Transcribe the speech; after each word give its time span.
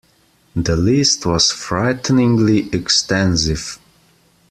The 0.55 0.75
list 0.75 1.27
was 1.27 1.51
frighteningly 1.51 2.71
extensive. 2.73 3.77